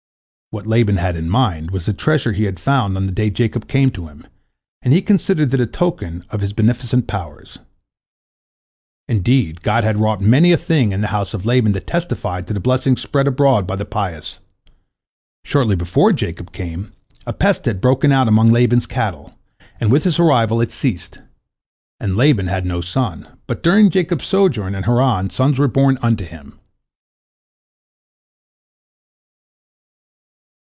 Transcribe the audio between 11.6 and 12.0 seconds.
that